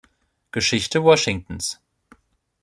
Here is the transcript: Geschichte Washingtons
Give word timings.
Geschichte 0.49 1.03
Washingtons 1.03 1.77